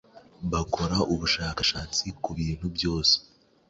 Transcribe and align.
bakora 0.51 0.97
ubushakashatsi 1.13 2.05
ku 2.21 2.29
bintu 2.37 2.65
byose. 2.75 3.15